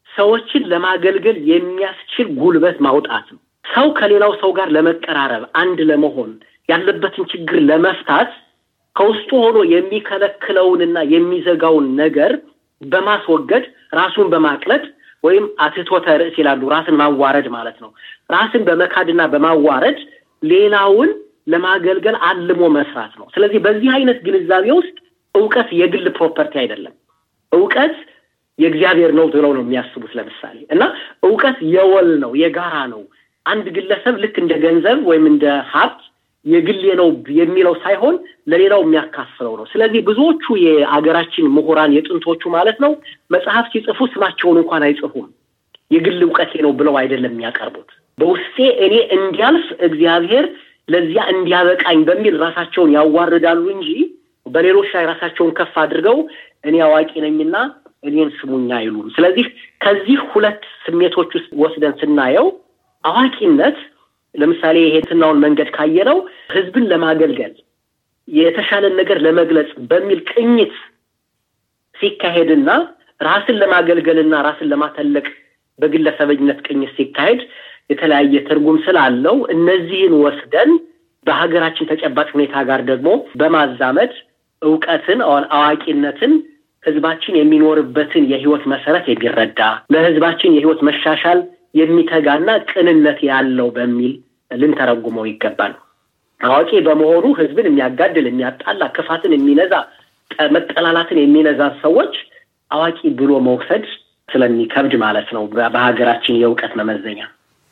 ሰዎችን 0.10 0.64
ለማገልገል 0.72 1.38
የሚያስችል 1.52 2.28
ጉልበት 2.40 2.78
ማውጣት 2.86 3.26
ነው። 3.34 3.40
ሰው 3.66 3.88
ከሌላው 3.98 4.32
ሰው 4.42 4.52
ጋር 4.58 4.70
ለመቀራረብ 4.76 5.44
አንድ 5.62 5.80
ለመሆን 5.90 6.32
ያለበትን 6.70 7.28
ችግር 7.34 7.58
ለመፍታት 7.70 8.32
ከውስጡ 8.96 9.30
ሆኖ 9.44 9.58
የሚከለክለውንና 9.74 10.98
የሚዘጋውን 11.14 11.88
ነገር 12.02 12.32
በማስወገድ 12.82 13.66
ራሱን 13.94 14.28
በማቅለጥ 14.34 14.84
ወይም 15.24 15.46
አትህቶተ 15.60 16.08
ርዕስ 16.22 16.36
ይላሉ። 16.42 16.62
ራስን 16.74 16.98
ማዋረድ 17.02 17.48
ማለት 17.56 17.78
ነው። 17.84 17.90
ራስን 18.32 18.64
በመካድና 18.68 19.22
በማዋረድ 19.34 20.00
ሌላውን 20.41 21.10
ለማገልገል 21.48 22.15
አልሞ 22.27 22.62
መስራት 22.75 23.13
ነው። 23.19 23.27
ስለዚህ 23.36 23.60
በዚህ 23.65 23.89
አይነት 23.98 24.17
ግንዛቤ 24.25 24.65
ውስጥ 24.79 24.96
እውቀት 25.36 25.69
የግል 25.79 26.05
property 26.18 26.53
አይደለም። 26.62 26.93
እውቀት 27.51 27.96
የእግዚአብሔር 28.60 29.12
ነው 29.17 29.25
ብለው 29.34 29.51
ነው 29.58 29.63
የሚያስቡት። 29.63 30.13
ለምሳሌ 30.17 30.58
እና 30.74 30.84
እውቀት 31.24 31.58
የወል 31.74 32.10
ነው፣ 32.24 32.31
የጋራ 32.41 32.75
ነው። 32.93 33.01
አንድ 33.46 33.65
ግለሰብ 33.75 34.15
ልክ 34.24 34.36
እንደ 34.41 34.53
ገንዘብ 34.63 35.00
ወይም 35.10 35.25
እንደ 35.31 35.46
ሀብት 35.72 36.01
የግሌ 36.46 36.84
ነው 37.00 37.08
የሚለው 37.38 37.74
ሳይሆን 37.84 38.15
ለሌላው 38.51 38.81
የሚያካፍለው 38.84 39.53
ነው። 39.60 39.65
ስለዚህ 39.72 40.01
ብዙዎቹ 40.10 40.43
የአገራችን 40.65 41.48
ምሁራን 41.55 41.96
የጥንቶቹ 41.96 42.41
ማለት 42.53 42.77
ነው 42.84 42.91
መጽሐፍ 43.31 43.65
ሲጽፉ 43.74 44.08
ስማቸውን 44.13 44.60
እንኳን 44.62 44.86
አይጽፉም። 44.88 45.27
የግል 45.91 46.19
እውቀቴ 46.25 46.53
ነው 46.65 46.72
ብለው 46.79 46.96
አይደለም 47.01 47.34
የሚያቀርቡት። 47.34 47.89
በውስጤ 48.20 48.56
እኔ 48.86 48.96
እንዲያልፍ 49.18 49.68
እግዚአብሔር 49.88 50.46
ለዚያ 50.88 51.24
እንዲያበቃኝ 51.34 52.00
በሚል 52.08 52.36
ራሳቸውን 52.44 52.94
ያዋርዳሉ 52.98 53.64
እንጂ 53.76 53.90
በሌሎች 54.46 54.90
ላይ 54.96 55.04
ራሳቸውን 55.12 55.52
ከፍ 55.58 55.76
አድርገው 55.82 56.18
እኔ 56.66 56.76
አዋቂ 56.86 57.12
ነኝና 57.26 57.56
እኔን 58.04 58.30
ስሙኛ 58.40 58.70
አይሉም። 58.80 59.08
ስለዚህ 59.16 59.46
ከዚህ 59.84 60.20
ሁለት 60.32 60.62
ስሜቶች 60.86 61.32
ውስጥ 61.38 61.50
ወስደን 61.64 61.96
ስናየው 62.02 62.48
አዋቂነት 63.04 63.78
ለምሳሌ 64.36 64.78
የሄትናውን 64.84 65.42
መንገድ 65.46 65.70
ካየነው 65.76 66.18
ህዝብን 66.54 66.86
ለማገልገል 66.92 67.54
የተሻለን 68.28 68.94
ነገር 69.00 69.18
ለመግለጽ 69.26 69.70
በሚል 69.92 70.20
ቅኝት 70.32 70.74
ሲካሄድና 71.96 72.70
ራስን 73.22 73.58
ለማገልገልና 73.62 74.34
ራስን 74.48 74.70
ለማተለቅ 74.74 75.26
በግለሰበኝነት 75.80 76.60
ቅኝት 76.68 76.92
ሲካሄድ 76.98 77.42
የተለያየ 77.89 78.41
ትርጉም 78.48 78.77
ስላለው 78.86 79.38
እነዚህን 79.53 80.13
ወስደን 80.24 80.72
በሀገራችን 81.25 81.89
ተጨባጭ 81.91 82.27
ሁኔታ 82.36 82.55
ጋር 82.69 82.81
ደግሞ 82.89 83.10
በማዛመድ 83.39 84.12
እውቀትን፣ 84.62 85.19
አዋቂነትን 85.55 86.34
ህዝባችን 86.84 87.38
የሚኖርበትን 87.38 88.24
የህይወት 88.31 88.63
መሰረት 88.74 89.05
የሚረዳ 89.12 89.62
ለህዝባችን 89.93 90.53
የህይወት 90.55 90.81
መሻሻል 90.89 91.39
የሚተጋና 91.79 92.50
ቅንነት 92.69 93.19
ያለው 93.29 93.67
በሚል 93.75 94.13
ልንተረጉመው 94.51 95.25
ይገባል። 95.29 95.74
አዋቂ 96.41 96.72
በመሆኑ 96.86 97.25
ህዝብን 97.39 97.67
የሚያጋድል፣ 97.69 98.27
የሚያጣላ፣ 98.29 98.81
ክፋትን 98.96 99.34
የሚነዛ፣ 99.36 99.74
መጠላላትን 100.55 101.19
የሚነዛ 101.22 101.62
ሰዎች 101.84 102.13
አዋቂ 102.72 103.00
ብሎ 103.19 103.31
መውሰድ 103.48 103.86
ስለሚከብድ 104.29 104.93
ማለት 105.03 105.29
ነው 105.36 105.43
በሀገራችን 105.74 106.39
የእውቀት 106.41 106.74
መመዘኛ። 106.79 107.19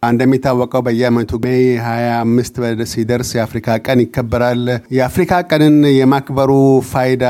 እንደሚታወቀው 0.04 0.82
በየዓመቱ 0.86 1.32
May 1.44 1.64
ሀያ 1.86 2.08
አምስት 2.24 2.56
ሲደርስ 2.92 3.30
የአፍሪካ 3.36 3.78
ቀን 3.86 4.00
ይከበራል። 4.04 4.62
የአፍሪካ 4.98 5.40
ቀንን 5.50 5.78
የማክበሩ 5.92 6.52
ፋይዳ 6.90 7.26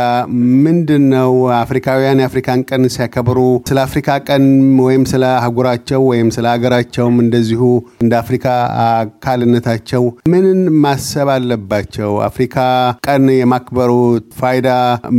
ምንድን 0.66 1.04
ነው? 1.14 1.32
አፍሪካውያን 1.60 2.22
የአፍሪካን 2.22 2.64
ቀን 2.70 2.84
ሲያከብሩ 2.96 3.40
ስለ 3.70 3.80
አፍሪካ 3.86 4.18
ቀን 4.30 4.46
ወይም 4.86 5.06
ስለ 5.12 5.24
አህጉራቸው 5.38 6.04
ወይም 6.10 6.30
ስለ 6.38 6.46
ሀገራቸውም 6.54 7.18
እንደዚሁ 7.26 7.62
እንደ 8.04 8.14
አፍሪካ 8.22 8.46
አካልነታቸው 8.88 10.04
ምንን 10.34 10.62
ማሰብ 10.84 11.32
አለባቸው? 11.36 12.12
አፍሪካ 12.30 12.56
ቀን 13.08 13.26
የማክበሩ 13.38 13.92
ፋይዳ 14.40 14.70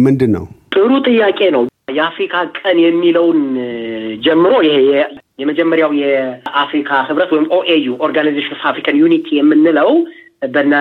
ምንድን 0.05 0.33
ነው? 0.38 0.47
ጥሩ 0.75 0.90
ጥያቄ 1.09 1.40
ነው። 1.57 1.64
የአፍሪካ 1.88 2.35
ቀን 2.59 2.78
የሚለውን 2.83 3.40
ጀምሮ 4.25 4.52
ይሄ 4.66 4.76
የመጀመሪያው 5.38 5.90
የአፍሪካ 6.00 6.90
ህብረት 7.09 7.30
ወይም 7.35 7.47
OAU 7.56 7.87
Organisation 8.06 8.56
of 8.56 8.64
African 8.70 8.99
Unity 9.02 9.28
የምንለው 9.38 9.90
በነ 10.54 10.73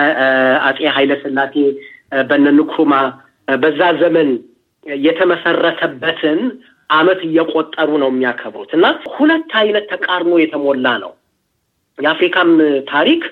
አጼ 0.68 0.80
ኃይለ 0.96 1.12
ሥላሴ 1.22 1.54
በነ 2.28 2.46
ንክሩማ 2.58 2.94
በዛ 3.58 3.80
ዘመን 4.02 4.28
የተመሰረተበትን 5.04 6.40
ዓመት 6.90 7.20
እየቆጠሩ 7.26 7.90
ነው 8.02 8.10
የሚያከብሩት 8.12 8.70
እና 8.76 8.84
ሁለት 9.14 9.50
አይነት 9.60 9.86
ተቃርኖ 9.92 10.32
የተሞላ 10.42 10.86
ነው። 11.02 11.12
የአፍሪካም 11.98 12.50
ታሪክ 12.90 13.22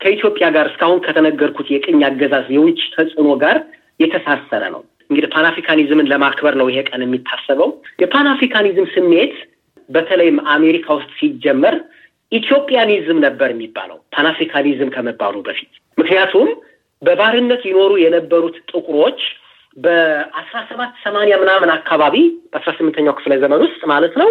ከኢትዮጵያ 0.00 0.46
ጋር 0.56 0.66
እስካሁን 0.70 0.98
ከተነገርኩት 1.04 1.68
የቅኝ 1.74 2.00
አገዛዝ 2.08 2.48
የውጭ 2.54 2.80
ተጽዕኖ 2.94 3.28
ጋር 3.42 3.58
የተሳሰረ 4.00 4.62
ነው። 4.74 4.82
እንግዲህ 5.10 5.28
ፓንአፍሪካኒዝምን 5.34 6.08
ለማክበር 6.12 6.54
ነው 6.60 6.66
ይሄ 6.70 6.80
ቀን 6.88 7.02
የሚታሰበው። 7.04 7.70
የፓንአፍሪካኒዝም 8.02 8.86
ስሜት 8.94 9.34
በተለይም 9.88 10.38
አሜሪካ 10.54 10.86
ውስጥ 10.98 11.10
ሲጀመር 11.18 11.74
ኢትዮጵያኒዝም 12.32 13.18
ነበር 13.24 13.48
የሚባለው 13.52 13.98
ፓንአፍሪካኒዝም 14.16 14.92
ከመባሉ 14.94 15.34
በፊት። 15.46 15.72
ምክንያቱም 15.98 16.48
በባርነት 17.02 17.62
ይኖሩ 17.70 17.92
የነበሩት 18.02 18.56
ጥቁሮች 18.70 19.20
በአስራ 19.76 20.58
ሰባት 20.68 20.92
ሰማንያ 21.04 21.34
ምናምን 21.42 21.70
አካባቢ 21.76 22.16
በአስራ 22.52 22.72
ስምንተኛው 22.78 23.16
ክፍለ 23.18 23.34
ዘመን 23.42 23.62
ውስጥ 23.66 23.82
ማለት 23.92 24.14
ነው 24.20 24.28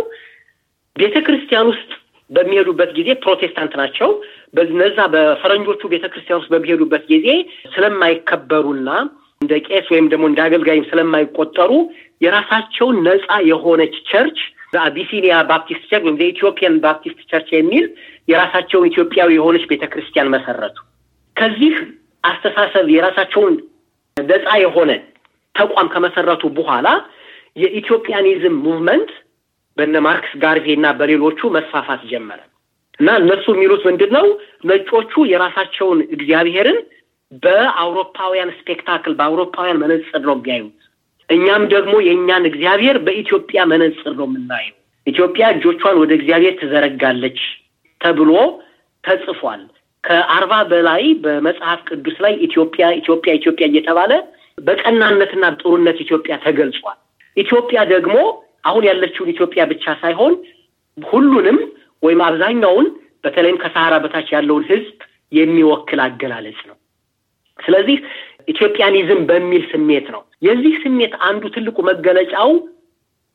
ቤተ 0.96 1.16
ክርስቲያን 1.28 1.70
ውስጥ 1.72 1.90
በሚሄዱበት 2.30 2.92
ጊዜ 2.98 3.10
ፕሮቴስታንት 3.24 3.74
ናቸው። 3.82 4.10
በነዛ 4.54 4.98
በፈረንጆቹ 5.14 5.82
ቤተ 5.94 6.06
ክርስቲያን 6.14 6.40
ውስጥ 6.42 6.52
በሚሄዱበት 6.54 7.04
ጊዜ 7.12 7.28
ስለማይከበሩና 7.76 8.90
እንደ 9.44 9.54
ቄስ 9.68 9.86
ወይም 9.94 10.08
ደግሞ 10.12 10.26
እንደ 10.30 10.42
አገልጋይም 10.46 10.88
ስለማይቆጠሩ 10.90 11.72
የራሳቸውን 12.22 12.98
ነፃ 13.08 13.28
የሆነች 13.50 13.96
church 14.10 14.40
Abyssinia 14.84 15.34
Baptist 15.50 15.84
Church 15.90 16.06
ወይም 16.08 16.20
Ethiopian 16.28 16.76
Baptist 16.84 17.20
Church 17.32 17.50
የሚል 17.56 17.86
የራሳቸውን 18.28 18.88
ኢትዮጵያዊ 18.92 19.30
የሆነች 19.36 19.66
ቤተ 19.72 19.84
ክርስቲያን 19.94 20.32
መሰረቱ። 20.36 20.78
ከዚህ 21.36 21.74
አስተሳሰብ 22.24 22.88
የራሳቸውን 22.94 23.54
ነፃ 24.18 24.48
የሆነ 24.64 24.92
ተቋም 25.56 25.88
ከመሰረቱ 25.94 26.44
በኋላ 26.58 26.88
የኢትዮጵያኒዝም 27.58 28.56
movement 28.66 29.12
በነ 29.78 29.96
ማርከስ 30.06 30.34
ጋርቬይ 30.44 30.66
እና 30.78 30.88
በሌሎቹ 31.00 31.50
መስፋፋት 31.56 32.02
ጀመረ 32.12 32.40
እና 33.00 33.10
እነሱ 33.22 33.46
የሚሉት 33.54 33.84
ምንድን 33.90 34.12
ነው? 34.18 34.26
ነጮቹ 34.64 35.14
የራሳቸውን 35.32 36.00
እግዚአብሔርን 36.16 36.80
በአውሮፓውያን 37.44 38.50
spectacle 38.58 39.14
በአውሮፓውያን 39.20 39.82
መነጽር 39.84 40.22
ነው 40.28 40.36
የሚያዩት። 40.38 40.80
እኛም 41.30 41.64
ደግሞ 41.74 41.94
የእኛን 42.06 42.44
እግዚአብሔር 42.50 42.98
በኢትዮጵያ 43.06 43.60
መነጽር 43.72 44.14
ነው 44.20 44.28
የምናየው። 44.30 44.76
ኢትዮጵያ 45.08 45.46
እጆቿን 45.54 45.98
ወደ 46.02 46.12
እግዚአብሔር 46.18 46.54
ትዘረጋለች 46.60 47.40
ተብሎ 48.02 48.32
ተጽፏል። 49.04 49.62
ከአርባ 50.04 50.54
በላይ 50.72 51.04
በመጽሐፍ 51.24 51.80
ቅዱስ 51.90 52.18
ላይ 52.24 52.34
ኢትዮጵያ 52.48 52.86
ኢትዮጵያ 53.00 53.34
ኢትዮጵያ 53.34 53.66
እየተባለ 53.70 54.14
በቀናነትና 54.58 55.46
ጥሩነት 55.62 55.98
ኢትዮጵያ 56.06 56.34
ተገልጿል። 56.44 56.98
ኢትዮጵያ 57.38 57.80
ደግሞ 57.94 58.16
አሁን 58.64 58.84
ያለችውን 58.90 59.32
ኢትዮጵያ 59.34 59.62
ብቻ 59.72 59.86
ሳይሆን 60.02 60.34
ሁሉንም 60.98 61.58
ወይም 62.04 62.22
አብዛኛውን 62.28 62.88
በተለይም 63.24 63.62
ከሰሃራ 63.64 63.94
በታች 64.04 64.30
ያለውን 64.36 64.64
ሕዝብ 64.70 64.98
የሚወክል 65.32 66.00
አገላለጽ 66.06 66.60
ነው። 66.70 66.78
ስለዚህ 67.60 67.98
ኢትዮጵያኒዝም 68.48 69.22
በሚል 69.30 69.64
ስሜት 69.72 70.08
ነው። 70.16 70.22
የዚህ 70.48 70.74
ስሜት 70.84 71.14
አንዱ 71.28 71.44
ትልቁ 71.56 71.78
መገለጫው 71.90 72.50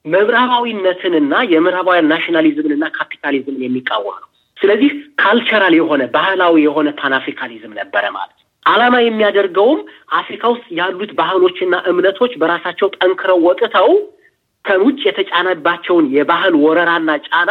ምዕራባዊነትንና 0.04 1.34
የምዕራባውያን 1.52 2.10
ናሽናሊዝምንና 2.12 2.84
ካፒታሊዝምን 2.96 3.62
የሚቃወም 3.64 4.16
ነው። 4.16 4.28
ስለዚህ 4.56 4.90
cultural 5.20 5.74
የሆነ 5.78 6.02
ባህላዊ 6.14 6.54
የሆነ 6.66 6.88
ፓንአፍሪካኒዝም 7.00 7.72
ነበረ 7.80 8.04
ማለት 8.16 8.34
ነው። 8.34 8.44
ዓላማ 8.66 8.94
የሚያደርገውም 9.02 9.80
አፍሪካ 10.18 10.44
ውስጥ 10.54 10.66
ያሉት 10.78 11.10
ባህሎችና 11.18 11.74
እምነቶች 11.90 12.32
በራሳቸው 12.40 12.88
ጠንክረው 12.96 13.38
ወጥተው 13.46 13.90
ከውጭ 14.64 14.98
የተጫነባቸውን 15.08 16.06
የባህል 16.16 16.54
ወረራና 16.64 17.10
ጫና 17.28 17.50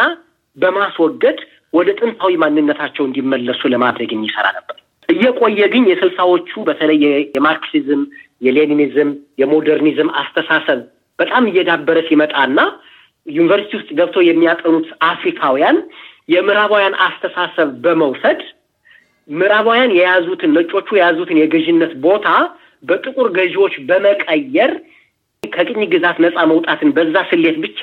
በማስወገድ 0.56 1.38
ወደ 1.74 1.88
ጥንታዊ 1.98 2.32
ማንነታቸው 2.42 3.04
እንዲመለሱ 3.06 3.62
ለማድረግ 3.72 4.10
የሚሰራ 4.14 4.46
ነበር። 4.58 4.76
እየቆየ 5.08 5.60
ግን 5.72 5.84
የስልሳዎቹ 5.90 6.50
በተለይ 6.68 7.02
የማርክሲዝም፣ 7.36 8.02
የሌኒኒዝም፣ 8.42 9.10
የሞደርኒዝም 9.40 10.10
አስተሳሰብ 10.20 10.80
በጣም 11.18 11.44
እየዳበረ 11.50 11.98
ሲመጣና 12.08 12.58
ዩኒቨርሲቲ 13.26 13.72
ውስጥ 13.78 13.90
ገብተው 13.98 14.22
የሚያጠኑት 14.26 14.88
አፍሪካውያን 15.08 15.78
የምዕራባውያን 16.28 16.94
አስተሳሰብ 17.06 17.68
በመውሰድ 17.84 18.40
ምዕራባውያን 19.28 19.94
የያዙትን 19.96 20.54
ነጮቹ 20.56 20.88
የያዙትን 20.96 21.40
የገዥነት 21.40 21.92
ቦታ 22.04 22.28
በጥቁር 22.84 23.28
ገዢዎች 23.36 23.74
በመቀየር 23.88 24.72
ከቅኝ 25.42 25.80
ግዛት 25.92 26.16
ነፃ 26.24 26.38
መውጣትን 26.52 26.90
በዛ 26.96 27.16
ስሌት 27.30 27.56
ብቻ 27.64 27.80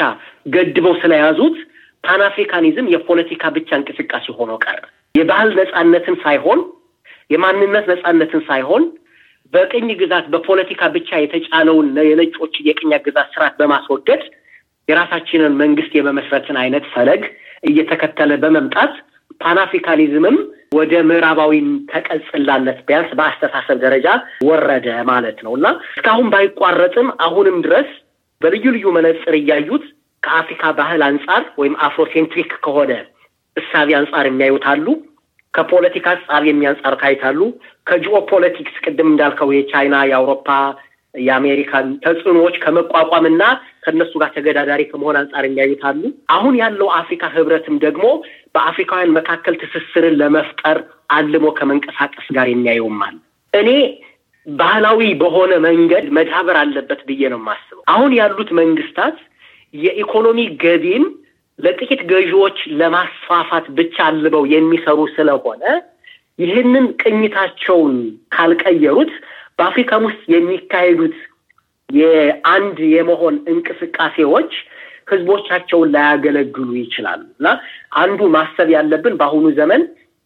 ገድበው 0.54 0.94
ስለያዙት 1.02 1.58
ፓንአፍሪካኒዝም 2.04 2.90
የፖለቲካ 2.94 3.44
ብቻ 3.56 3.70
እንቅስቃሴ 3.80 4.26
ሆኖ 4.40 4.52
ቀረ። 4.64 4.80
የባህል 5.16 5.50
ነፃነትን 5.60 6.16
ሳይሆን 6.24 6.60
የማንነት 7.30 7.86
ነፃነትን 7.92 8.42
ሳይሆን 8.50 8.84
በቅኝ 9.54 9.88
ግዛት 10.00 10.26
በፖለቲካ 10.34 10.82
ብቻ 10.96 11.10
የተጫነውን 11.20 11.90
የነጮችን 12.10 12.68
የቅኝ 12.70 12.94
ግዛት 13.06 13.28
ስርዓት 13.36 13.56
በማስወገድ 13.60 14.24
የራሳችንን 14.88 15.54
መንግስት 15.62 15.92
የመመስረትን 15.96 16.58
አይነት 16.64 16.86
ፈለግ 16.94 17.22
እየተከተለ 17.64 18.32
በመምጣት 18.44 18.94
ፓንአፍሪካኒዝምም 19.42 20.38
ወደ 20.76 20.94
ምዕራባውያን 21.10 21.68
ተቀጽላነት 21.92 22.78
ቢያንስ 22.88 23.10
በአስተሳሰብ 23.20 23.78
ደረጃ 23.84 24.08
ወረደ 24.50 24.88
ማለት 25.10 25.38
ነው 25.46 25.54
እና 25.58 25.68
እስካሁን 25.92 26.28
ባይቋረጥም 26.34 27.10
አሁንም 27.26 27.58
ድረስ 27.66 27.90
በልዩ 28.42 28.66
ልዩ 28.76 28.88
መነጽር 28.98 29.36
እያዩት 29.40 29.86
ከአፍሪካ 30.24 30.64
ባህል 30.78 31.02
አንጻር 31.08 31.44
ወይም 31.60 31.76
Afrocentric 31.88 32.52
ከሆነ 32.66 32.92
እሳቤ 33.58 33.90
አንጻር 34.00 34.26
የሚያዩት 34.30 34.66
አሉ። 34.72 34.88
ከፖለቲካ 35.56 36.08
አንጻር 36.24 36.44
የሚያዩት 36.48 36.96
አሉ። 37.02 37.40
ከጂኦ 37.88 38.18
ፖለቲክስ 38.32 38.76
ቅድም 38.86 39.10
እንዳልከው 39.12 39.50
የቻይና፣ 39.56 39.96
የአውሮፓ፣ 40.10 40.50
የአሜሪካን 41.14 41.90
ተጽዕኖዎች 42.04 42.56
ከመቋቋምና 42.64 43.44
ከእነሱ 43.84 44.14
ጋር 44.22 44.30
ተገዳዳሪ 44.36 44.82
ከመሆን 44.90 45.20
አንጻር 45.20 45.44
የሚያዩታሉ። 45.48 46.02
አሁን 46.30 46.56
ያለው 46.62 46.88
አፍሪካ 46.98 47.24
ህብረትም 47.36 47.76
ደግሞ 47.86 48.06
በአፍሪካውያን 48.56 49.16
መካከል 49.18 49.56
ትስስርን 49.62 50.18
ለመፍጠር 50.22 50.80
አልሞ 51.12 51.46
ከመንቀሳቀስ 51.58 52.28
ጋር 52.38 52.50
የሚያየውም 52.52 53.00
እኔ 53.54 53.70
ባህላዊ 54.48 55.02
በሆነ 55.22 55.54
መንገድ 55.66 56.06
መዳበር 56.18 56.58
አለበት 56.62 57.00
ብዬ 57.08 57.22
ነው 57.32 57.40
የማስበው። 57.40 57.84
አሁን 57.88 58.12
ያሉት 58.18 58.50
መንግስታት 58.60 59.16
የኢኮኖሚ 59.74 60.40
ገቢን 60.62 61.06
ለጥቂት 61.60 62.02
ገዢዎች 62.10 62.58
ለማስፋፋት 62.80 63.66
ብቻ 63.78 63.96
አልበው 64.08 64.44
የሚሰሩ 64.54 65.00
ስለሆነ 65.16 65.64
ይህንን 66.40 66.86
ቅኝታቸውን 67.02 67.94
ካልቀየሩት 68.36 69.12
በአፍሪካም 69.60 70.06
ውስጥ 70.08 70.24
የሚካሄዱት 70.34 71.16
የአንድ 71.90 72.78
የመሆን 72.96 73.36
እንቅስቃሴዎች 73.52 74.52
ህዝቦቻቸውን 75.12 75.92
ላያገለግሉ 75.96 76.70
ይችላሉ 76.82 77.22
እና 77.36 77.48
አንዱ 78.00 78.22
ማሰብ 78.36 78.70
ያለብን 78.76 79.16
በአሁኑ 79.20 79.46
ዘመን 79.60 79.82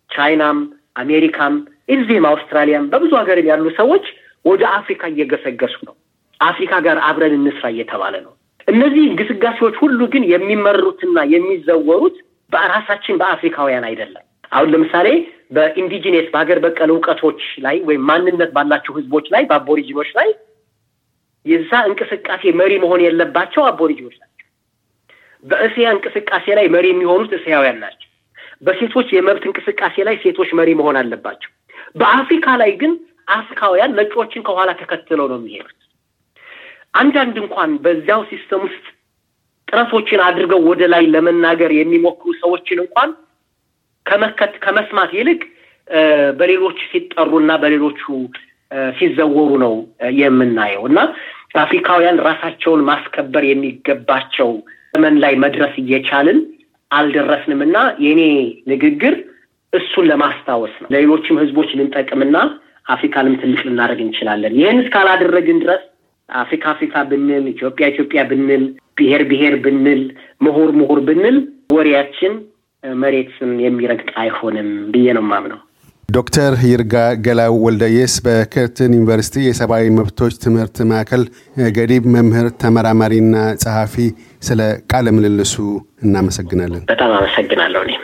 ቻይናም፣ 0.09 0.59
አሜሪካም፣ 0.95 1.55
እዚህም 1.93 2.25
አውስትራሊያም 2.29 2.89
በብዙ 2.91 3.11
ሀገር 3.21 3.39
ያሉ 3.49 3.65
ሰዎች 3.79 4.05
ወደ 4.45 4.63
አፍሪካ 4.77 5.03
እየገሰገሱ 5.11 5.75
ነው። 5.87 5.95
አፍሪካ 6.39 6.73
ጋር 6.85 6.97
አብረን 7.07 7.33
እንስራ 7.39 7.65
እየተባለ 7.73 8.15
ነው። 8.25 8.33
እነዚህ 8.69 9.05
ግስጋሴዎች 9.19 9.75
ሁሉ 9.83 9.99
ግን 10.13 10.23
የሚመሩትና 10.31 11.19
የሚዘወሩት 11.33 12.17
በራሳችን 12.51 13.19
በአፍሪካውያን 13.21 13.85
አይደለም። 13.89 14.23
አሁን 14.51 14.69
ለምሳሌ 14.73 15.07
በ 15.51 15.64
indigenous 15.64 16.27
በሀገር 16.33 16.59
በቀል 16.63 16.89
እውቀቶች 16.93 17.41
ላይ 17.65 17.77
ወይም 17.87 18.03
ማንነት 18.09 18.51
ባላቸው 18.55 18.93
ህዝቦች 18.97 19.25
ላይ 19.33 19.43
በአቦሪጂኖች 19.49 20.09
ላይ 20.19 20.29
የዛ 21.45 21.71
እንቅስቃሴ 21.89 22.43
መሪ 22.61 22.73
መሆን 22.83 23.01
ያለባቸው 23.05 23.63
አቦሪጂኖች 23.69 24.15
ናቸው። 24.15 24.47
በእስያ 25.43 25.87
እንቅስቃሴ 25.95 26.45
ላይ 26.59 26.67
መሪ 26.75 26.85
የሚሆኑት 26.91 27.33
እስያውያን 27.37 27.77
ናቸው። 27.83 28.05
በሴቶች 28.61 29.09
የመብት 29.15 29.43
እንቅስቃሴ 29.49 29.95
ላይ 30.07 30.15
ሴቶች 30.23 30.49
መሪ 30.59 30.69
መሆን 30.79 30.97
አለባቸው። 31.01 31.51
በአፍሪካ 31.95 32.47
ላይ 32.61 32.71
ግን 32.81 32.91
አፍሪካውያን 33.31 33.95
ነጮችን 33.99 34.45
ከኋላ 34.47 34.69
ተከትለው 34.81 35.27
ነው 35.31 35.37
የሚሄዱት። 35.39 35.75
አንዳንድ 36.93 37.35
እንኳን 37.43 37.71
በዚያው 37.83 38.21
system 38.29 38.61
ውስጥ 38.67 38.85
ጥረቶችን 39.67 40.21
አድርገው 40.27 40.61
ወደ 40.69 40.83
ላይ 40.93 41.03
ለመናገር 41.13 41.71
የሚሞክሩ 41.75 42.29
ሰዎችን 42.41 42.79
እንኳን 42.83 43.09
ከመከት 44.05 44.53
ከመስማት 44.63 45.11
ይልቅ 45.17 45.41
በሌሎች 46.39 46.79
ሲጠሩና 46.91 47.51
በሌሎቹ 47.61 48.01
ሲዘወሩ 48.97 49.51
ነው 49.63 49.73
የምናየው 50.19 50.83
እና 50.89 50.99
አፍሪካውያን 51.59 52.17
ራሳቸውን 52.27 52.81
ማስከበር 52.89 53.43
የሚገባቸው 53.47 54.49
ዘመን 54.93 55.15
ላይ 55.23 55.33
መድረስ 55.43 55.73
እየቻልን 55.81 56.39
አልደረስንም 56.91 57.61
እና 57.65 57.77
የኔ 58.05 58.21
ንግግር 58.71 59.15
እሱን 59.73 60.05
ለማስታወስ 60.11 60.75
ነው። 60.81 60.89
ለሌሎችም 60.93 61.39
ህዝቦች 61.41 61.69
ልንጠቅምና 61.79 62.37
አፍሪካንም 62.87 63.35
ትልቅ 63.41 63.61
ልናደርግ 63.67 63.99
እንችላለን። 64.05 64.53
ይህን 64.59 64.79
እስካላደረግን 64.83 65.59
ድረስ 65.63 65.83
አፍሪካ 66.37 66.65
አፍሪካ 66.69 66.95
ብንል፣ 67.09 67.45
ኢትዮጵያ 67.47 67.85
ኢትዮጵያ 67.87 68.21
ብንል፣ 68.29 68.63
ብሔር 68.97 69.23
ብሔር 69.29 69.55
ብንል፣ 69.63 70.01
ምሁር 70.41 70.69
ምሁር 70.79 70.99
ብንል 71.07 71.37
ወሬያችን 71.73 72.33
መሬትን 72.83 73.51
የሚረግጥ 73.63 74.09
አይሆንም 74.21 74.69
ብዬ 74.93 75.07
ነው 75.17 75.23
የማምነው። 75.25 75.59
ዶክተር 76.09 76.53
ይርጋ 76.63 76.93
ገላው 77.25 77.55
ወልደየስ 77.65 78.13
በከርትን 78.25 78.93
ዩኒቨርሲቲ 78.97 79.35
የሰብአዊ 79.43 79.89
መብቶች 79.97 80.33
ትምህርት 80.45 80.77
ማዕከል 80.91 81.23
ገዲብ 81.77 82.05
መምህር 82.15 82.47
ተመራማሪና 82.63 83.35
ጸሐፊ፣ 83.63 83.95
ስለ 84.47 84.61
ቃለ 84.91 85.07
ምልልሱ 85.17 85.55
እናመሰግናለን። 86.05 86.83
በጣም 86.91 87.11
አመሰግናለሁ። 87.19 87.81
እኔም 87.85 88.03